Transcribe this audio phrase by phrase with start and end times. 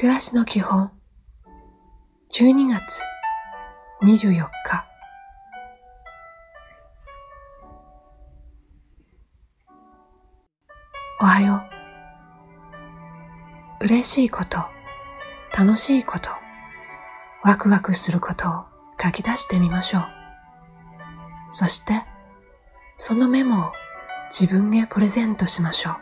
[0.00, 0.90] 暮らしの基本。
[2.32, 3.02] 12月
[4.02, 4.48] 24日。
[11.20, 11.62] おはよ
[13.82, 13.84] う。
[13.84, 14.56] 嬉しいこと
[15.54, 16.30] 楽しいこと
[17.44, 18.64] ワクワクすることを
[18.98, 20.02] 書き出してみましょう。
[21.50, 22.06] そして
[22.96, 23.72] そのメモを
[24.30, 25.96] 自分へプレゼントしましょう。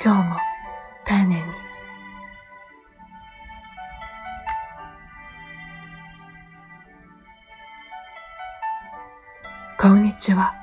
[0.00, 0.55] 今日も
[9.78, 10.54] こんにちは。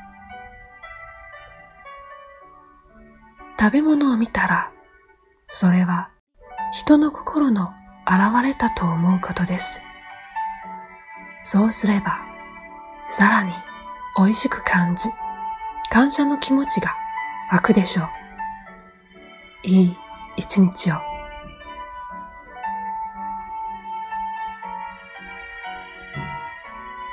[3.59, 4.72] 食べ物を見たら、
[5.50, 6.09] それは
[6.72, 7.69] 人の心の
[8.08, 9.84] 現れたと思うことです。
[11.44, 12.22] そうすれば、
[13.06, 13.52] さらに
[14.17, 15.09] 美味しく感じ、
[15.91, 16.95] 感謝の気持ちが
[17.52, 18.08] 湧くでしょう。
[19.61, 19.97] いい
[20.38, 20.95] 一日を。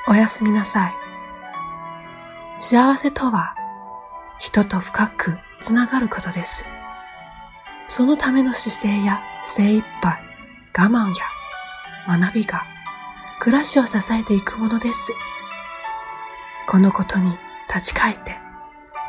[0.07, 1.00] おやすみなさい。
[2.63, 3.55] 幸せとは
[4.37, 6.67] 人と深くつながることです。
[7.87, 10.21] そのための姿勢や精一杯、
[10.77, 12.63] 我慢や学びが
[13.39, 15.11] 暮らしを支えていくものです。
[16.67, 17.31] このことに
[17.67, 18.37] 立ち返って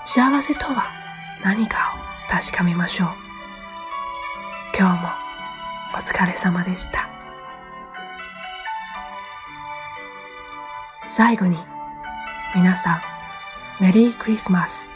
[0.02, 0.90] 幸せとは
[1.42, 3.08] 何かを確かめましょう。
[4.74, 5.08] 今日も
[5.92, 7.06] お疲れ様でした。
[11.06, 11.58] 最後に
[12.54, 13.11] 皆さん
[13.82, 14.92] メリークリスマス